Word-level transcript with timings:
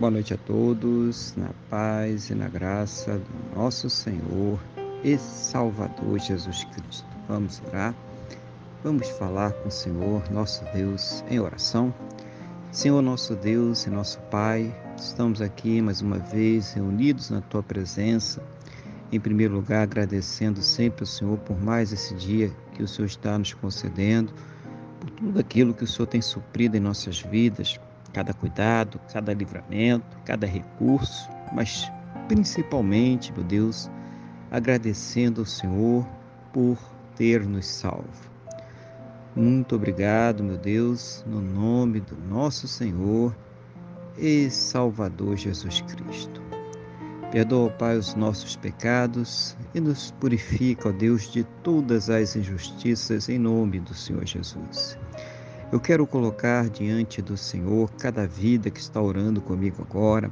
Boa 0.00 0.10
noite 0.10 0.32
a 0.32 0.38
todos, 0.38 1.34
na 1.36 1.50
paz 1.68 2.30
e 2.30 2.34
na 2.34 2.48
graça 2.48 3.18
do 3.18 3.54
nosso 3.54 3.90
Senhor 3.90 4.58
e 5.04 5.18
Salvador 5.18 6.18
Jesus 6.18 6.64
Cristo. 6.64 7.06
Vamos 7.28 7.60
orar, 7.68 7.94
vamos 8.82 9.10
falar 9.10 9.52
com 9.52 9.68
o 9.68 9.70
Senhor, 9.70 10.22
nosso 10.32 10.64
Deus, 10.72 11.22
em 11.28 11.38
oração. 11.38 11.92
Senhor, 12.72 13.02
nosso 13.02 13.36
Deus 13.36 13.84
e 13.84 13.90
nosso 13.90 14.18
Pai, 14.30 14.74
estamos 14.96 15.42
aqui 15.42 15.82
mais 15.82 16.00
uma 16.00 16.18
vez 16.18 16.72
reunidos 16.72 17.28
na 17.28 17.42
Tua 17.42 17.62
presença. 17.62 18.42
Em 19.12 19.20
primeiro 19.20 19.52
lugar, 19.52 19.82
agradecendo 19.82 20.62
sempre 20.62 21.02
ao 21.02 21.06
Senhor 21.08 21.36
por 21.40 21.62
mais 21.62 21.92
esse 21.92 22.14
dia 22.14 22.50
que 22.72 22.82
o 22.82 22.88
Senhor 22.88 23.06
está 23.06 23.36
nos 23.36 23.52
concedendo, 23.52 24.32
por 24.98 25.10
tudo 25.10 25.38
aquilo 25.38 25.74
que 25.74 25.84
o 25.84 25.86
Senhor 25.86 26.06
tem 26.06 26.22
suprido 26.22 26.74
em 26.74 26.80
nossas 26.80 27.20
vidas 27.20 27.78
cada 28.12 28.32
cuidado, 28.32 29.00
cada 29.12 29.32
livramento, 29.32 30.18
cada 30.24 30.46
recurso, 30.46 31.28
mas 31.52 31.90
principalmente, 32.28 33.32
meu 33.32 33.44
Deus, 33.44 33.90
agradecendo 34.50 35.40
ao 35.40 35.46
Senhor 35.46 36.06
por 36.52 36.78
ter 37.16 37.46
nos 37.46 37.66
salvo. 37.66 38.30
Muito 39.34 39.76
obrigado, 39.76 40.42
meu 40.42 40.56
Deus, 40.56 41.24
no 41.26 41.40
nome 41.40 42.00
do 42.00 42.16
nosso 42.16 42.66
Senhor 42.66 43.36
e 44.18 44.50
Salvador 44.50 45.36
Jesus 45.36 45.80
Cristo. 45.82 46.42
Perdoa, 47.30 47.70
Pai, 47.70 47.96
os 47.96 48.16
nossos 48.16 48.56
pecados 48.56 49.56
e 49.72 49.80
nos 49.80 50.10
purifica, 50.10 50.88
ó 50.88 50.92
Deus, 50.92 51.30
de 51.30 51.44
todas 51.62 52.10
as 52.10 52.34
injustiças 52.34 53.28
em 53.28 53.38
nome 53.38 53.78
do 53.78 53.94
Senhor 53.94 54.26
Jesus. 54.26 54.98
Eu 55.72 55.78
quero 55.78 56.04
colocar 56.04 56.68
diante 56.68 57.22
do 57.22 57.36
Senhor 57.36 57.88
cada 57.92 58.26
vida 58.26 58.70
que 58.70 58.80
está 58.80 59.00
orando 59.00 59.40
comigo 59.40 59.86
agora, 59.88 60.28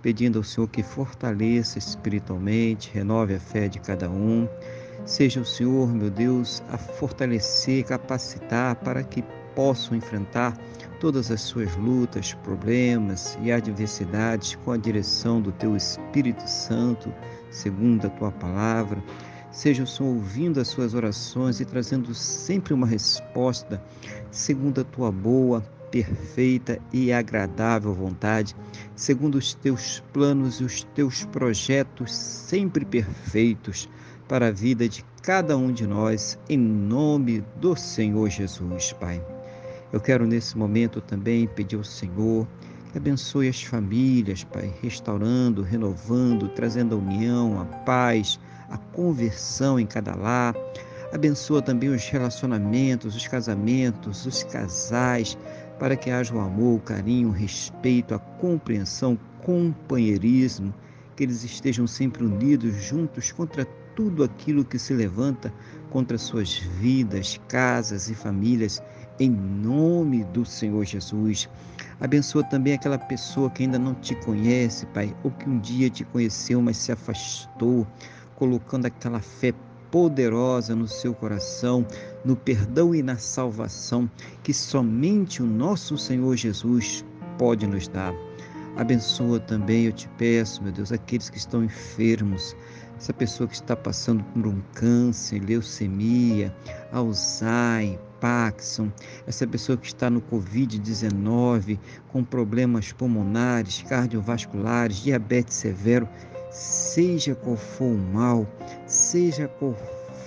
pedindo 0.00 0.38
ao 0.38 0.42
Senhor 0.42 0.68
que 0.68 0.82
fortaleça 0.82 1.78
espiritualmente, 1.78 2.90
renove 2.90 3.34
a 3.34 3.38
fé 3.38 3.68
de 3.68 3.78
cada 3.78 4.08
um. 4.08 4.48
Seja 5.04 5.38
o 5.42 5.44
Senhor, 5.44 5.92
meu 5.92 6.08
Deus, 6.08 6.62
a 6.70 6.78
fortalecer, 6.78 7.84
capacitar 7.84 8.74
para 8.76 9.04
que 9.04 9.22
possam 9.54 9.98
enfrentar 9.98 10.56
todas 10.98 11.30
as 11.30 11.42
suas 11.42 11.76
lutas, 11.76 12.32
problemas 12.32 13.36
e 13.42 13.52
adversidades 13.52 14.56
com 14.64 14.72
a 14.72 14.78
direção 14.78 15.42
do 15.42 15.52
teu 15.52 15.76
Espírito 15.76 16.48
Santo, 16.48 17.12
segundo 17.50 18.06
a 18.06 18.10
tua 18.10 18.32
palavra 18.32 19.02
Seja 19.50 19.82
o 19.82 19.86
Senhor 19.86 20.14
ouvindo 20.14 20.60
as 20.60 20.68
suas 20.68 20.94
orações 20.94 21.60
e 21.60 21.64
trazendo 21.64 22.14
sempre 22.14 22.72
uma 22.72 22.86
resposta 22.86 23.82
segundo 24.30 24.80
a 24.80 24.84
tua 24.84 25.10
boa, 25.10 25.60
perfeita 25.90 26.80
e 26.92 27.12
agradável 27.12 27.92
vontade, 27.92 28.54
segundo 28.94 29.36
os 29.36 29.54
teus 29.54 30.02
planos 30.12 30.60
e 30.60 30.64
os 30.64 30.84
teus 30.94 31.24
projetos 31.24 32.14
sempre 32.14 32.84
perfeitos 32.84 33.88
para 34.28 34.46
a 34.46 34.52
vida 34.52 34.88
de 34.88 35.04
cada 35.20 35.56
um 35.56 35.72
de 35.72 35.86
nós, 35.86 36.38
em 36.48 36.56
nome 36.56 37.44
do 37.56 37.74
Senhor 37.74 38.30
Jesus, 38.30 38.92
Pai. 38.92 39.20
Eu 39.92 40.00
quero 40.00 40.24
nesse 40.24 40.56
momento 40.56 41.00
também 41.00 41.48
pedir 41.48 41.76
ao 41.76 41.82
Senhor 41.82 42.46
abençoe 42.98 43.48
as 43.48 43.62
famílias, 43.62 44.44
Pai, 44.44 44.72
restaurando, 44.82 45.62
renovando, 45.62 46.48
trazendo 46.48 46.94
a 46.94 46.98
união, 46.98 47.60
a 47.60 47.64
paz, 47.64 48.38
a 48.68 48.76
conversão 48.76 49.78
em 49.78 49.86
cada 49.86 50.14
lar. 50.14 50.54
Abençoa 51.12 51.60
também 51.60 51.88
os 51.88 52.08
relacionamentos, 52.08 53.16
os 53.16 53.26
casamentos, 53.26 54.26
os 54.26 54.42
casais, 54.44 55.36
para 55.78 55.96
que 55.96 56.10
haja 56.10 56.34
o 56.34 56.40
amor, 56.40 56.76
o 56.76 56.82
carinho, 56.82 57.28
o 57.28 57.32
respeito, 57.32 58.14
a 58.14 58.18
compreensão, 58.18 59.18
companheirismo, 59.42 60.72
que 61.16 61.24
eles 61.24 61.42
estejam 61.42 61.86
sempre 61.86 62.24
unidos 62.24 62.74
juntos 62.82 63.32
contra 63.32 63.64
tudo 63.94 64.22
aquilo 64.24 64.64
que 64.64 64.78
se 64.78 64.94
levanta 64.94 65.52
contra 65.90 66.16
suas 66.16 66.54
vidas, 66.54 67.40
casas 67.48 68.08
e 68.08 68.14
famílias, 68.14 68.82
em 69.18 69.30
nome 69.30 70.24
do 70.24 70.44
Senhor 70.44 70.84
Jesus. 70.84 71.48
Abençoa 72.00 72.42
também 72.42 72.72
aquela 72.72 72.98
pessoa 72.98 73.50
que 73.50 73.62
ainda 73.62 73.78
não 73.78 73.94
te 73.94 74.14
conhece, 74.14 74.86
Pai, 74.86 75.14
ou 75.22 75.30
que 75.30 75.48
um 75.48 75.58
dia 75.58 75.90
te 75.90 76.02
conheceu, 76.04 76.62
mas 76.62 76.78
se 76.78 76.90
afastou 76.90 77.86
colocando 78.36 78.86
aquela 78.86 79.20
fé 79.20 79.52
poderosa 79.90 80.74
no 80.74 80.88
seu 80.88 81.12
coração, 81.12 81.86
no 82.24 82.34
perdão 82.34 82.94
e 82.94 83.02
na 83.02 83.18
salvação 83.18 84.08
que 84.42 84.54
somente 84.54 85.42
o 85.42 85.46
nosso 85.46 85.98
Senhor 85.98 86.36
Jesus 86.36 87.04
pode 87.36 87.66
nos 87.66 87.86
dar. 87.86 88.14
Abençoa 88.76 89.38
também, 89.40 89.84
eu 89.84 89.92
te 89.92 90.08
peço, 90.16 90.62
meu 90.62 90.72
Deus, 90.72 90.92
aqueles 90.92 91.28
que 91.28 91.36
estão 91.36 91.64
enfermos, 91.64 92.56
essa 92.96 93.12
pessoa 93.12 93.48
que 93.48 93.56
está 93.56 93.76
passando 93.76 94.22
por 94.32 94.46
um 94.46 94.62
câncer, 94.74 95.42
leucemia, 95.44 96.54
Alzheimer, 96.92 97.98
Parkinson, 98.20 98.92
essa 99.26 99.46
pessoa 99.46 99.78
que 99.78 99.86
está 99.86 100.10
no 100.10 100.20
Covid-19, 100.20 101.78
com 102.08 102.22
problemas 102.22 102.92
pulmonares, 102.92 103.82
cardiovasculares, 103.88 105.02
diabetes 105.02 105.56
severo, 105.56 106.08
seja 106.50 107.34
qual 107.34 107.56
for 107.56 107.92
o 107.92 107.98
mal, 107.98 108.46
seja 108.86 109.48
qual 109.48 109.74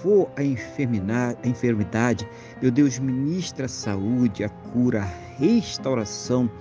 for 0.01 0.29
a 0.35 0.43
enfermidade, 0.43 2.27
meu 2.61 2.71
Deus, 2.71 2.99
ministra 2.99 3.65
a 3.65 3.69
saúde, 3.69 4.43
a 4.43 4.49
cura, 4.49 5.01
a 5.01 5.39
restauração, 5.39 6.51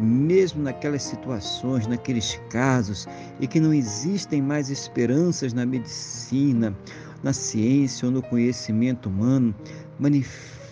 mesmo 0.00 0.62
naquelas 0.62 1.02
situações, 1.02 1.86
naqueles 1.86 2.40
casos 2.50 3.06
e 3.40 3.46
que 3.46 3.60
não 3.60 3.72
existem 3.72 4.42
mais 4.42 4.70
esperanças 4.70 5.52
na 5.52 5.64
medicina, 5.64 6.76
na 7.22 7.32
ciência 7.32 8.06
ou 8.06 8.12
no 8.12 8.22
conhecimento 8.22 9.08
humano, 9.08 9.54
manifesta, 9.98 10.63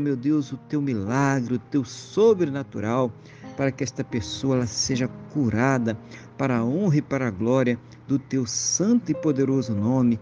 meu 0.00 0.16
Deus, 0.16 0.52
o 0.52 0.56
teu 0.56 0.82
milagre, 0.82 1.54
o 1.54 1.58
teu 1.58 1.84
sobrenatural 1.84 3.12
para 3.56 3.70
que 3.70 3.84
esta 3.84 4.02
pessoa 4.02 4.56
ela 4.56 4.66
seja 4.66 5.08
curada 5.32 5.98
para 6.36 6.58
a 6.58 6.64
honra 6.64 6.96
e 6.96 7.02
para 7.02 7.28
a 7.28 7.30
glória 7.30 7.78
do 8.06 8.18
teu 8.18 8.46
santo 8.46 9.10
e 9.10 9.14
poderoso 9.14 9.74
nome, 9.74 10.18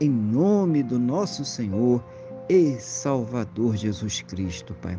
em 0.00 0.10
nome 0.10 0.82
do 0.82 0.98
nosso 0.98 1.44
Senhor 1.44 2.04
e 2.48 2.76
Salvador 2.78 3.76
Jesus 3.76 4.22
Cristo, 4.22 4.74
Pai. 4.80 4.98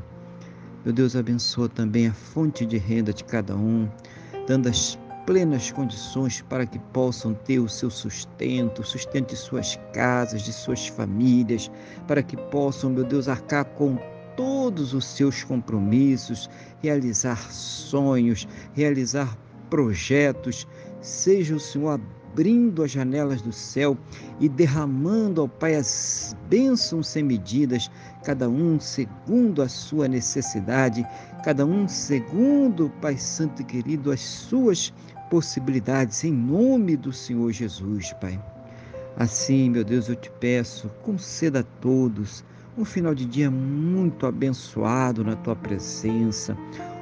Meu 0.84 0.94
Deus, 0.94 1.16
abençoa 1.16 1.68
também 1.68 2.08
a 2.08 2.13
fonte 2.13 2.66
de 2.66 2.78
renda 2.78 3.12
de 3.12 3.24
cada 3.24 3.56
um, 3.56 3.90
dando 4.47 4.69
as 4.69 4.97
plenas 5.29 5.72
condições 5.72 6.41
para 6.50 6.66
que 6.66 6.79
possam 6.91 7.35
ter 7.35 7.59
o 7.59 7.69
seu 7.69 7.91
sustento, 7.91 8.84
sustento 8.84 9.29
de 9.29 9.35
suas 9.35 9.79
casas, 9.94 10.41
de 10.41 10.51
suas 10.51 10.88
famílias, 10.88 11.69
para 12.07 12.23
que 12.23 12.35
possam, 12.35 12.90
meu 12.90 13.03
Deus, 13.03 13.28
arcar 13.28 13.63
com 13.63 13.95
todos 14.35 14.91
os 14.95 15.06
seus 15.06 15.44
compromissos, 15.44 16.50
realizar 16.81 17.38
sonhos, 17.51 18.47
realizar 18.73 19.38
projetos. 19.69 20.67
Seja 21.00 21.56
o 21.56 21.59
Senhor 21.59 22.01
abrindo 22.31 22.81
as 22.81 22.90
janelas 22.90 23.40
do 23.40 23.51
céu 23.53 23.96
e 24.40 24.50
derramando 24.50 25.41
ao 25.41 25.47
Pai 25.47 25.75
as 25.75 26.35
bênçãos 26.50 27.07
sem 27.07 27.22
medidas, 27.22 27.91
cada 28.23 28.50
um 28.50 28.79
segundo 28.79 29.61
a 29.61 29.69
sua 29.69 30.07
necessidade, 30.07 31.06
cada 31.44 31.67
um 31.67 31.88
segundo, 31.88 32.91
Pai 33.00 33.16
Santo 33.16 33.61
e 33.61 33.66
querido, 33.66 34.11
as 34.11 34.22
suas 34.22 34.91
possibilidades, 35.29 36.23
em 36.23 36.34
nome 36.34 36.97
do 36.97 37.13
Senhor 37.13 37.51
Jesus, 37.51 38.13
Pai. 38.13 38.40
Assim, 39.16 39.69
meu 39.69 39.84
Deus, 39.84 40.09
eu 40.09 40.16
te 40.16 40.31
peço, 40.40 40.90
conceda 41.03 41.59
a 41.59 41.63
todos 41.63 42.44
um 42.78 42.85
final 42.85 43.13
de 43.13 43.25
dia 43.25 43.51
muito 43.51 44.25
abençoado 44.25 45.23
na 45.23 45.35
tua 45.35 45.55
presença, 45.55 46.58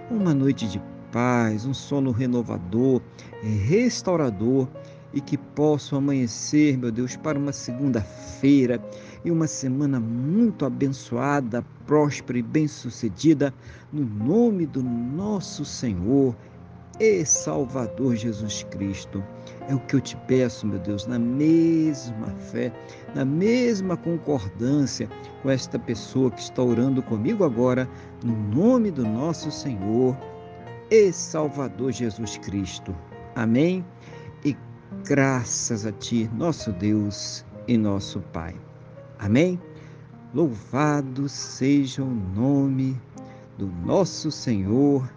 uma 0.09 0.33
noite 0.33 0.67
de 0.67 0.81
paz, 1.11 1.65
um 1.65 1.73
sono 1.73 2.11
renovador, 2.11 3.01
restaurador 3.41 4.67
e 5.13 5.21
que 5.21 5.37
possam 5.37 5.99
amanhecer, 5.99 6.77
meu 6.77 6.91
Deus, 6.91 7.15
para 7.15 7.39
uma 7.39 7.53
segunda-feira 7.53 8.81
e 9.23 9.31
uma 9.31 9.47
semana 9.47 9.99
muito 9.99 10.65
abençoada, 10.65 11.63
próspera 11.85 12.39
e 12.39 12.43
bem-sucedida, 12.43 13.53
no 13.93 14.03
nome 14.03 14.65
do 14.65 14.83
nosso 14.83 15.63
Senhor 15.63 16.35
e 16.99 17.25
Salvador 17.25 18.15
Jesus 18.15 18.63
Cristo. 18.71 19.23
É 19.67 19.75
o 19.75 19.79
que 19.79 19.95
eu 19.95 20.01
te 20.01 20.15
peço, 20.27 20.65
meu 20.65 20.79
Deus, 20.79 21.05
na 21.05 21.19
mesma 21.19 22.27
fé, 22.51 22.71
na 23.13 23.25
mesma 23.25 23.97
concordância 23.97 25.09
com 25.43 25.49
esta 25.49 25.77
pessoa 25.77 26.31
que 26.31 26.41
está 26.41 26.63
orando 26.63 27.03
comigo 27.03 27.43
agora, 27.43 27.87
no 28.23 28.35
nome 28.55 28.91
do 28.91 29.03
nosso 29.03 29.51
Senhor 29.51 30.17
e 30.89 31.11
Salvador 31.11 31.91
Jesus 31.91 32.37
Cristo. 32.37 32.95
Amém? 33.35 33.85
E 34.45 34.55
graças 35.03 35.85
a 35.85 35.91
Ti, 35.91 36.29
nosso 36.33 36.71
Deus 36.71 37.45
e 37.67 37.77
nosso 37.77 38.21
Pai. 38.31 38.55
Amém? 39.19 39.59
Louvado 40.33 41.27
seja 41.27 42.03
o 42.03 42.09
nome 42.09 42.99
do 43.57 43.67
nosso 43.67 44.31
Senhor 44.31 45.16